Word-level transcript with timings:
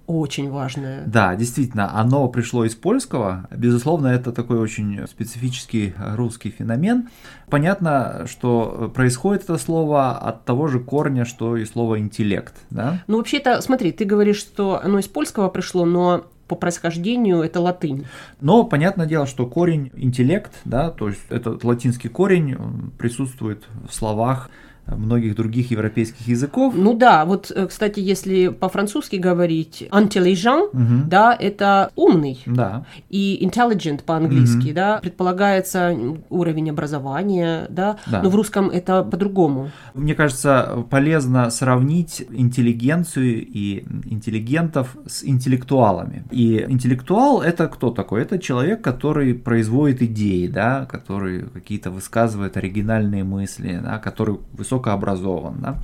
очень 0.05 0.49
важное. 0.49 1.03
Да, 1.05 1.33
действительно, 1.35 1.97
оно 1.97 2.27
пришло 2.27 2.65
из 2.65 2.75
польского. 2.75 3.47
Безусловно, 3.51 4.07
это 4.07 4.33
такой 4.33 4.57
очень 4.57 5.07
специфический 5.07 5.93
русский 5.97 6.49
феномен. 6.49 7.07
Понятно, 7.49 8.25
что 8.27 8.91
происходит 8.93 9.43
это 9.43 9.57
слово 9.57 10.17
от 10.17 10.43
того 10.43 10.67
же 10.67 10.81
корня, 10.81 11.23
что 11.23 11.55
и 11.55 11.63
слово 11.63 11.99
интеллект. 11.99 12.53
Да? 12.69 13.01
Ну, 13.07 13.15
вообще-то, 13.15 13.61
смотри, 13.61 13.93
ты 13.93 14.03
говоришь, 14.03 14.39
что 14.39 14.81
оно 14.83 14.99
из 14.99 15.07
польского 15.07 15.47
пришло, 15.47 15.85
но 15.85 16.25
по 16.47 16.55
происхождению 16.55 17.41
это 17.41 17.59
латынь. 17.59 18.05
Но 18.41 18.63
понятное 18.63 19.05
дело, 19.05 19.25
что 19.25 19.45
корень 19.45 19.91
интеллект, 19.95 20.51
да, 20.65 20.91
то 20.91 21.09
есть 21.09 21.21
этот 21.29 21.63
латинский 21.63 22.09
корень 22.09 22.57
присутствует 22.97 23.63
в 23.87 23.93
словах 23.93 24.49
многих 24.95 25.35
других 25.35 25.71
европейских 25.71 26.27
языков. 26.27 26.73
Ну 26.75 26.93
да, 26.93 27.25
вот, 27.25 27.51
э, 27.53 27.67
кстати, 27.67 27.99
если 27.99 28.47
по-французски 28.47 29.17
говорить 29.17 29.87
intelligent, 29.91 30.69
угу. 30.71 31.07
да, 31.07 31.35
это 31.37 31.91
умный. 31.95 32.41
Да. 32.45 32.85
И 33.09 33.39
intelligent 33.45 34.03
по-английски, 34.03 34.67
угу. 34.67 34.75
да, 34.75 34.99
предполагается 35.01 35.95
уровень 36.29 36.69
образования, 36.69 37.67
да, 37.69 37.97
да, 38.07 38.21
но 38.21 38.29
в 38.29 38.35
русском 38.35 38.69
это 38.69 39.03
по-другому. 39.03 39.71
Мне 39.93 40.15
кажется, 40.15 40.85
полезно 40.89 41.49
сравнить 41.49 42.25
интеллигенцию 42.29 43.45
и 43.45 43.85
интеллигентов 44.05 44.95
с 45.05 45.23
интеллектуалами. 45.23 46.23
И 46.31 46.65
интеллектуал 46.67 47.41
это 47.41 47.67
кто 47.67 47.91
такой? 47.91 48.21
Это 48.21 48.39
человек, 48.39 48.81
который 48.81 49.33
производит 49.33 50.01
идеи, 50.01 50.47
да, 50.47 50.85
который 50.85 51.43
какие-то 51.43 51.91
высказывает 51.91 52.57
оригинальные 52.57 53.23
мысли, 53.23 53.79
да, 53.83 53.97
который 53.99 54.37
высоко 54.53 54.76
высокообразован. 54.77 55.55
Да? 55.59 55.77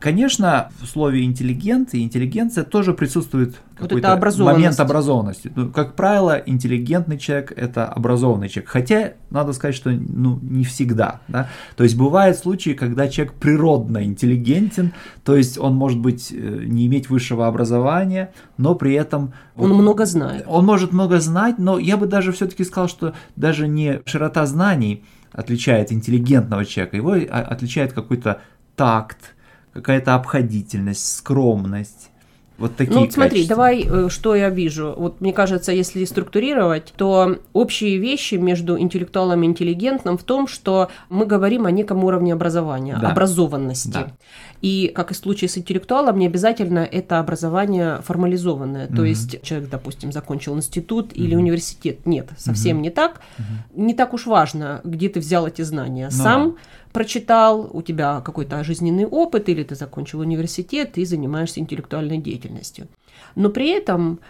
Конечно, 0.00 0.70
в 0.80 0.86
слове 0.86 1.24
интеллигент 1.24 1.92
и 1.92 2.02
интеллигенция 2.02 2.62
тоже 2.62 2.94
присутствует 2.94 3.56
вот 3.80 3.88
какой-то 3.88 4.44
момент 4.44 4.78
образованности. 4.78 5.50
Ну, 5.56 5.70
как 5.70 5.96
правило, 5.96 6.40
интеллигентный 6.46 7.18
человек– 7.18 7.52
это 7.56 7.86
образованный 7.86 8.48
человек. 8.48 8.70
Хотя, 8.70 9.12
надо 9.30 9.52
сказать, 9.52 9.74
что 9.74 9.90
ну, 9.90 10.38
не 10.40 10.62
всегда. 10.62 11.20
Да? 11.26 11.48
То 11.76 11.82
есть, 11.82 11.96
бывают 11.96 12.38
случаи, 12.38 12.74
когда 12.74 13.08
человек 13.08 13.34
природно 13.34 14.04
интеллигентен, 14.04 14.92
то 15.24 15.36
есть 15.36 15.58
он 15.58 15.74
может 15.74 15.98
быть 15.98 16.32
э, 16.32 16.36
не 16.36 16.86
иметь 16.86 17.10
высшего 17.10 17.48
образования, 17.48 18.32
но 18.56 18.76
при 18.76 18.94
этом… 18.94 19.32
Он 19.56 19.70
вот, 19.70 19.82
много 19.82 20.06
знает. 20.06 20.44
Он 20.46 20.64
может 20.64 20.92
много 20.92 21.18
знать, 21.18 21.58
но 21.58 21.76
я 21.76 21.96
бы 21.96 22.06
даже 22.06 22.30
все-таки 22.30 22.62
сказал, 22.62 22.88
что 22.88 23.14
даже 23.34 23.66
не 23.66 24.00
широта 24.06 24.46
знаний– 24.46 25.02
отличает 25.38 25.92
интеллигентного 25.92 26.64
человека, 26.64 26.96
его 26.96 27.12
отличает 27.12 27.92
какой-то 27.92 28.40
такт, 28.74 29.36
какая-то 29.72 30.16
обходительность, 30.16 31.16
скромность. 31.16 32.10
Вот 32.58 32.74
такие 32.74 32.98
Ну, 32.98 33.08
смотри, 33.08 33.46
качества. 33.46 33.56
давай, 33.56 33.86
э, 33.88 34.08
что 34.08 34.34
я 34.34 34.50
вижу. 34.50 34.92
Вот 34.96 35.20
мне 35.20 35.32
кажется, 35.32 35.70
если 35.70 36.04
структурировать, 36.04 36.92
то 36.96 37.38
общие 37.52 37.98
вещи 37.98 38.34
между 38.34 38.78
интеллектуалом 38.78 39.44
и 39.44 39.46
интеллигентным 39.46 40.18
в 40.18 40.24
том, 40.24 40.48
что 40.48 40.90
мы 41.08 41.24
говорим 41.24 41.66
о 41.66 41.70
неком 41.70 42.02
уровне 42.02 42.32
образования, 42.32 42.98
да. 43.00 43.10
образованности. 43.10 43.90
Да. 43.92 44.12
И, 44.60 44.90
как 44.92 45.12
и 45.12 45.14
в 45.14 45.16
случае 45.16 45.48
с 45.48 45.56
интеллектуалом, 45.56 46.18
не 46.18 46.26
обязательно 46.26 46.80
это 46.80 47.20
образование 47.20 48.00
формализованное. 48.02 48.88
Mm-hmm. 48.88 48.96
То 48.96 49.04
есть 49.04 49.42
человек, 49.42 49.70
допустим, 49.70 50.10
закончил 50.10 50.56
институт 50.56 51.12
mm-hmm. 51.12 51.16
или 51.16 51.36
университет. 51.36 52.06
Нет, 52.06 52.30
совсем 52.36 52.78
mm-hmm. 52.78 52.82
не 52.82 52.90
так. 52.90 53.20
Mm-hmm. 53.38 53.82
Не 53.84 53.94
так 53.94 54.14
уж 54.14 54.26
важно, 54.26 54.80
где 54.82 55.08
ты 55.08 55.20
взял 55.20 55.46
эти 55.46 55.62
знания. 55.62 56.08
Ну, 56.10 56.24
Сам 56.24 56.56
прочитал, 56.92 57.68
у 57.72 57.82
тебя 57.82 58.20
какой-то 58.20 58.64
жизненный 58.64 59.06
опыт, 59.06 59.48
или 59.48 59.62
ты 59.62 59.74
закончил 59.74 60.20
университет 60.20 60.98
и 60.98 61.04
занимаешься 61.04 61.60
интеллектуальной 61.60 62.18
деятельностью. 62.18 62.88
Но 63.34 63.50
при 63.50 63.70
этом 63.70 64.20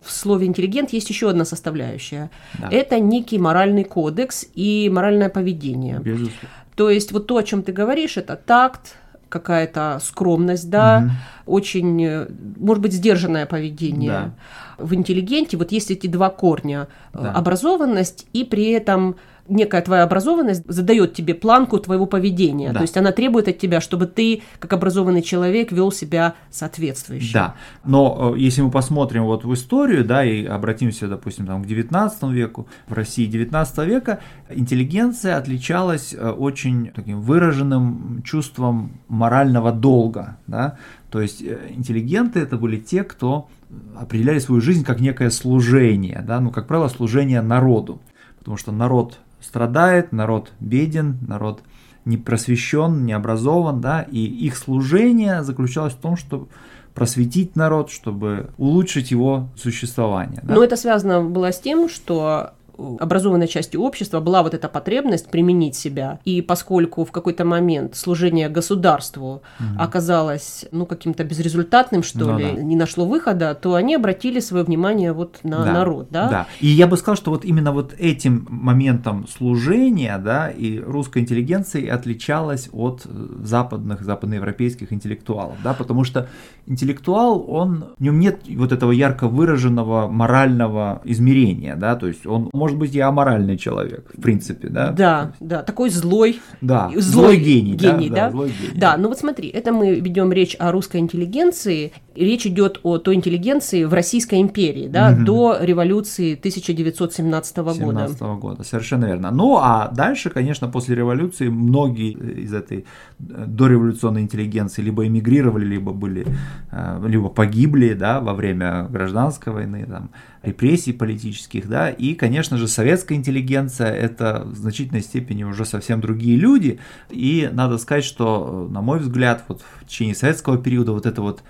в 0.00 0.10
слове 0.10 0.46
интеллигент 0.46 0.90
есть 0.90 1.10
еще 1.10 1.30
одна 1.30 1.44
составляющая. 1.44 2.30
Да. 2.58 2.68
Это 2.70 3.00
некий 3.00 3.38
моральный 3.38 3.84
кодекс 3.84 4.46
и 4.54 4.90
моральное 4.92 5.28
поведение. 5.28 5.98
Безусловно. 6.00 6.48
То 6.76 6.90
есть 6.90 7.12
вот 7.12 7.26
то, 7.26 7.36
о 7.36 7.42
чем 7.42 7.62
ты 7.62 7.72
говоришь, 7.72 8.16
это 8.16 8.36
такт, 8.36 8.94
какая-то 9.28 9.98
скромность, 10.02 10.70
да, 10.70 11.10
угу. 11.44 11.56
очень, 11.56 12.26
может 12.56 12.82
быть, 12.82 12.92
сдержанное 12.92 13.46
поведение. 13.46 14.10
Да. 14.10 14.34
В 14.78 14.94
интеллигенте 14.94 15.56
вот 15.56 15.72
есть 15.72 15.90
эти 15.90 16.06
два 16.06 16.30
корня: 16.30 16.88
да. 17.12 17.32
образованность 17.32 18.26
и 18.32 18.44
при 18.44 18.70
этом 18.70 19.16
некая 19.48 19.82
твоя 19.82 20.02
образованность 20.02 20.62
задает 20.66 21.14
тебе 21.14 21.34
планку 21.34 21.78
твоего 21.78 22.06
поведения. 22.06 22.68
Да. 22.72 22.76
То 22.76 22.82
есть 22.82 22.96
она 22.96 23.12
требует 23.12 23.48
от 23.48 23.58
тебя, 23.58 23.80
чтобы 23.80 24.06
ты, 24.06 24.42
как 24.58 24.72
образованный 24.72 25.22
человек, 25.22 25.72
вел 25.72 25.90
себя 25.90 26.34
соответствующе. 26.50 27.32
Да. 27.32 27.54
Но 27.84 28.34
э, 28.34 28.38
если 28.38 28.62
мы 28.62 28.70
посмотрим 28.70 29.24
вот 29.24 29.44
в 29.44 29.54
историю, 29.54 30.04
да, 30.04 30.24
и 30.24 30.44
обратимся, 30.44 31.08
допустим, 31.08 31.46
там, 31.46 31.62
к 31.62 31.66
19 31.66 32.22
веку, 32.24 32.68
в 32.86 32.92
России 32.92 33.26
19 33.26 33.78
века 33.86 34.20
интеллигенция 34.50 35.36
отличалась 35.36 36.14
э, 36.14 36.30
очень 36.30 36.90
таким 36.94 37.20
выраженным 37.20 38.22
чувством 38.24 39.00
морального 39.08 39.72
долга, 39.72 40.36
да. 40.46 40.76
То 41.10 41.20
есть 41.20 41.42
э, 41.42 41.58
интеллигенты 41.70 42.40
это 42.40 42.56
были 42.56 42.76
те, 42.76 43.04
кто 43.04 43.48
определяли 43.96 44.38
свою 44.38 44.60
жизнь 44.60 44.84
как 44.84 45.00
некое 45.00 45.30
служение, 45.30 46.22
да, 46.26 46.40
ну, 46.40 46.50
как 46.50 46.66
правило, 46.66 46.88
служение 46.88 47.42
народу, 47.42 48.00
потому 48.38 48.56
что 48.56 48.72
народ 48.72 49.18
страдает, 49.40 50.12
народ 50.12 50.52
беден, 50.60 51.18
народ 51.26 51.62
не 52.04 52.16
просвещен, 52.16 53.04
не 53.04 53.12
образован, 53.12 53.80
да, 53.80 54.02
и 54.02 54.18
их 54.18 54.56
служение 54.56 55.42
заключалось 55.42 55.92
в 55.92 55.98
том, 55.98 56.16
чтобы 56.16 56.48
просветить 56.94 57.54
народ, 57.54 57.90
чтобы 57.90 58.50
улучшить 58.56 59.10
его 59.10 59.50
существование. 59.56 60.40
Да? 60.42 60.54
Но 60.54 60.64
это 60.64 60.76
связано 60.76 61.22
было 61.22 61.52
с 61.52 61.60
тем, 61.60 61.88
что 61.88 62.54
образованной 62.78 63.48
части 63.48 63.76
общества 63.76 64.20
была 64.20 64.42
вот 64.42 64.54
эта 64.54 64.68
потребность 64.68 65.30
применить 65.30 65.74
себя. 65.74 66.20
И 66.24 66.42
поскольку 66.42 67.04
в 67.04 67.12
какой-то 67.12 67.44
момент 67.44 67.96
служение 67.96 68.48
государству 68.48 69.42
угу. 69.58 69.66
оказалось 69.78 70.66
ну, 70.70 70.86
каким-то 70.86 71.24
безрезультатным, 71.24 72.02
что 72.02 72.20
ну, 72.20 72.38
ли, 72.38 72.44
да. 72.44 72.62
не 72.62 72.76
нашло 72.76 73.06
выхода, 73.06 73.54
то 73.54 73.74
они 73.74 73.94
обратили 73.94 74.40
свое 74.40 74.64
внимание 74.64 75.12
вот 75.12 75.40
на 75.42 75.64
да. 75.64 75.72
народ. 75.72 76.08
Да? 76.10 76.28
да. 76.28 76.46
И 76.60 76.68
я 76.68 76.86
бы 76.86 76.96
сказал, 76.96 77.16
что 77.16 77.30
вот 77.30 77.44
именно 77.44 77.72
вот 77.72 77.94
этим 77.98 78.46
моментом 78.48 79.26
служения 79.28 80.18
да, 80.18 80.48
и 80.48 80.78
русская 80.78 81.20
интеллигенция 81.20 81.92
отличалась 81.92 82.68
от 82.72 83.06
западных, 83.42 84.02
западноевропейских 84.02 84.92
интеллектуалов. 84.92 85.56
Да, 85.64 85.74
потому 85.74 86.04
что 86.04 86.28
интеллектуал, 86.66 87.44
он, 87.48 87.86
в 87.98 88.02
нем 88.02 88.20
нет 88.20 88.42
вот 88.48 88.72
этого 88.72 88.92
ярко 88.92 89.28
выраженного 89.28 90.08
морального 90.08 91.00
измерения. 91.04 91.76
Да, 91.76 91.96
то 91.96 92.06
есть 92.06 92.26
он 92.26 92.50
может 92.52 92.67
может 92.68 92.78
быть, 92.78 92.94
я 92.94 93.08
аморальный 93.08 93.56
человек, 93.56 94.10
в 94.14 94.20
принципе, 94.20 94.68
да? 94.68 94.92
Да, 94.92 95.32
да, 95.40 95.62
такой 95.62 95.90
злой. 95.90 96.40
Да, 96.60 96.88
злой, 96.90 97.02
злой 97.02 97.36
гений. 97.38 97.74
гений 97.74 98.08
да, 98.08 98.14
да? 98.14 98.24
Да, 98.26 98.30
злой 98.30 98.48
гений. 98.48 98.78
да, 98.78 98.96
ну 98.96 99.08
вот 99.08 99.18
смотри, 99.18 99.48
это 99.48 99.72
мы 99.72 100.00
ведем 100.00 100.32
речь 100.32 100.56
о 100.58 100.72
русской 100.72 100.98
интеллигенции, 100.98 101.92
речь 102.24 102.46
идет 102.46 102.80
о 102.82 102.98
той 102.98 103.14
интеллигенции 103.14 103.84
в 103.84 103.94
Российской 103.94 104.40
империи, 104.40 104.88
да, 104.88 105.12
угу. 105.12 105.24
до 105.24 105.58
революции 105.60 106.34
1917 106.34 107.56
года. 107.56 107.76
17 107.78 108.20
года, 108.20 108.64
совершенно 108.64 109.06
верно. 109.06 109.30
Ну, 109.30 109.56
а 109.56 109.90
дальше, 109.94 110.30
конечно, 110.30 110.68
после 110.68 110.96
революции 110.96 111.48
многие 111.48 112.12
из 112.12 112.52
этой 112.52 112.84
дореволюционной 113.18 114.22
интеллигенции 114.22 114.82
либо 114.82 115.06
эмигрировали, 115.06 115.64
либо 115.64 115.92
были, 115.92 116.26
э, 116.70 117.04
либо 117.06 117.28
погибли, 117.28 117.94
да, 117.94 118.20
во 118.20 118.34
время 118.34 118.86
гражданской 118.90 119.52
войны, 119.52 119.86
там, 119.88 120.10
репрессий 120.42 120.92
политических, 120.92 121.68
да, 121.68 121.90
и, 121.90 122.14
конечно 122.14 122.56
же, 122.56 122.68
советская 122.68 123.18
интеллигенция– 123.18 123.92
это 123.94 124.44
в 124.46 124.56
значительной 124.56 125.02
степени 125.02 125.44
уже 125.44 125.64
совсем 125.64 126.00
другие 126.00 126.36
люди, 126.36 126.78
и 127.10 127.48
надо 127.52 127.78
сказать, 127.78 128.04
что, 128.04 128.68
на 128.70 128.80
мой 128.80 129.00
взгляд, 129.00 129.44
вот 129.48 129.62
в 129.80 129.86
течение 129.86 130.14
советского 130.14 130.58
периода 130.58 130.92
вот 130.92 131.06
это 131.06 131.22
вот 131.22 131.42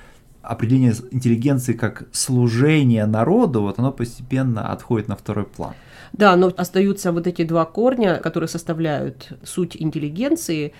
определение 0.48 0.94
интеллигенции 1.10 1.74
как 1.74 2.08
служение 2.12 3.04
народу, 3.06 3.62
вот 3.62 3.78
оно 3.78 3.92
постепенно 3.92 4.72
отходит 4.72 5.08
на 5.08 5.14
второй 5.14 5.44
план. 5.44 5.74
Да, 6.12 6.36
но 6.36 6.52
остаются 6.56 7.12
вот 7.12 7.26
эти 7.26 7.44
два 7.44 7.66
корня, 7.66 8.16
которые 8.16 8.48
составляют 8.48 9.32
суть 9.44 9.76
интеллигенции. 9.78 10.72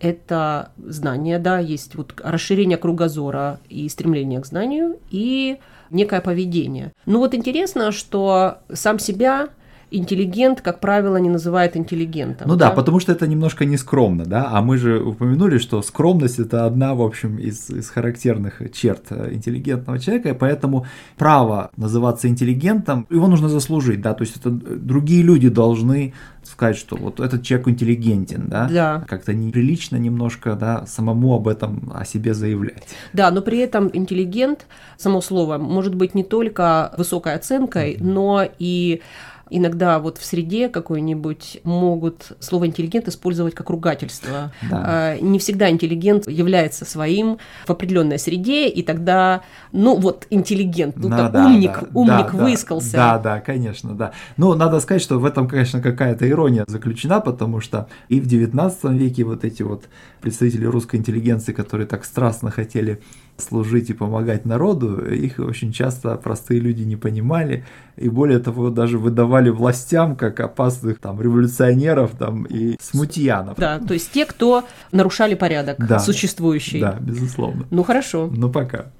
Это 0.00 0.72
знание, 0.78 1.38
да, 1.38 1.58
есть 1.58 1.94
вот 1.94 2.18
расширение 2.24 2.78
кругозора 2.78 3.60
и 3.68 3.86
стремление 3.90 4.40
к 4.40 4.46
знанию, 4.46 4.98
и 5.10 5.58
некое 5.90 6.22
поведение. 6.22 6.92
Ну 7.04 7.18
вот 7.18 7.34
интересно, 7.34 7.92
что 7.92 8.58
сам 8.72 8.98
себя 8.98 9.50
интеллигент, 9.90 10.60
как 10.60 10.80
правило, 10.80 11.16
не 11.16 11.28
называет 11.28 11.76
интеллигентом. 11.76 12.48
Ну 12.48 12.56
да, 12.56 12.68
да 12.68 12.74
потому 12.74 13.00
что 13.00 13.12
это 13.12 13.26
немножко 13.26 13.64
нескромно, 13.64 14.24
да, 14.24 14.48
а 14.50 14.62
мы 14.62 14.76
же 14.76 15.00
упомянули, 15.00 15.58
что 15.58 15.82
скромность 15.82 16.38
это 16.38 16.66
одна, 16.66 16.94
в 16.94 17.02
общем, 17.02 17.38
из, 17.38 17.70
из 17.70 17.90
характерных 17.90 18.62
черт 18.72 19.06
э, 19.10 19.32
интеллигентного 19.32 19.98
человека, 19.98 20.30
и 20.30 20.34
поэтому 20.34 20.86
право 21.16 21.70
называться 21.76 22.28
интеллигентом, 22.28 23.06
его 23.10 23.26
нужно 23.26 23.48
заслужить, 23.48 24.00
да, 24.00 24.14
то 24.14 24.22
есть 24.22 24.36
это 24.36 24.50
другие 24.50 25.22
люди 25.22 25.48
должны 25.48 26.14
сказать, 26.42 26.76
что 26.76 26.96
вот 26.96 27.20
этот 27.20 27.42
человек 27.42 27.68
интеллигентен, 27.68 28.48
да, 28.48 28.68
да. 28.68 29.04
как-то 29.06 29.34
неприлично 29.34 29.96
немножко, 29.96 30.54
да, 30.54 30.86
самому 30.86 31.34
об 31.34 31.48
этом 31.48 31.92
о 31.94 32.04
себе 32.04 32.34
заявлять. 32.34 32.88
Да, 33.12 33.30
но 33.30 33.42
при 33.42 33.58
этом 33.58 33.90
интеллигент, 33.92 34.66
само 34.96 35.20
слово, 35.20 35.58
может 35.58 35.94
быть 35.94 36.14
не 36.14 36.24
только 36.24 36.92
высокой 36.96 37.34
оценкой, 37.34 37.94
mm-hmm. 37.94 38.04
но 38.04 38.48
и 38.58 39.02
иногда 39.50 39.98
вот 39.98 40.18
в 40.18 40.24
среде 40.24 40.68
какой-нибудь 40.68 41.60
могут 41.64 42.32
слово 42.40 42.66
интеллигент 42.66 43.08
использовать 43.08 43.54
как 43.54 43.70
ругательство. 43.70 44.52
Да. 44.70 44.84
А, 44.86 45.18
не 45.18 45.38
всегда 45.38 45.70
интеллигент 45.70 46.28
является 46.28 46.84
своим 46.84 47.38
в 47.66 47.70
определенной 47.70 48.18
среде, 48.18 48.68
и 48.68 48.82
тогда, 48.82 49.42
ну 49.72 49.96
вот 49.96 50.26
интеллигент, 50.30 50.96
ну 50.96 51.08
да, 51.08 51.28
да, 51.28 51.46
умник, 51.46 51.72
да, 51.80 51.88
умник 51.94 52.32
да, 52.32 52.44
высказался. 52.44 52.96
Да, 52.96 53.18
да, 53.18 53.40
конечно, 53.40 53.94
да. 53.94 54.12
Но 54.36 54.54
надо 54.54 54.80
сказать, 54.80 55.02
что 55.02 55.18
в 55.18 55.24
этом, 55.24 55.48
конечно, 55.48 55.82
какая-то 55.82 56.28
ирония 56.28 56.64
заключена, 56.66 57.20
потому 57.20 57.60
что 57.60 57.88
и 58.08 58.20
в 58.20 58.26
XIX 58.26 58.96
веке 58.96 59.24
вот 59.24 59.44
эти 59.44 59.62
вот 59.62 59.84
представители 60.20 60.64
русской 60.64 60.96
интеллигенции, 60.96 61.52
которые 61.52 61.86
так 61.86 62.04
страстно 62.04 62.50
хотели 62.50 63.00
служить 63.40 63.90
и 63.90 63.94
помогать 63.94 64.44
народу, 64.44 65.04
их 65.04 65.38
очень 65.38 65.72
часто 65.72 66.16
простые 66.16 66.60
люди 66.60 66.82
не 66.82 66.96
понимали, 66.96 67.64
и 67.96 68.08
более 68.08 68.38
того, 68.38 68.70
даже 68.70 68.98
выдавали 68.98 69.50
властям 69.50 70.16
как 70.16 70.40
опасных 70.40 70.98
там 71.00 71.20
революционеров 71.20 72.12
там, 72.18 72.44
и 72.44 72.76
смутьянов. 72.80 73.58
Да, 73.58 73.78
то 73.78 73.94
есть 73.94 74.12
те, 74.12 74.24
кто 74.26 74.64
нарушали 74.92 75.34
порядок 75.34 75.76
да, 75.78 75.98
существующий. 75.98 76.80
Да, 76.80 76.96
безусловно. 77.00 77.66
Ну 77.70 77.82
хорошо. 77.82 78.30
Ну 78.32 78.50
пока. 78.50 78.92